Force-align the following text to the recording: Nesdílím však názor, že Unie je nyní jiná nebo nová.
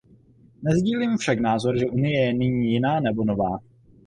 Nesdílím 0.63 1.17
však 1.17 1.39
názor, 1.39 1.77
že 1.79 1.85
Unie 1.85 2.25
je 2.25 2.33
nyní 2.33 2.71
jiná 2.73 2.99
nebo 2.99 3.25
nová. 3.25 3.59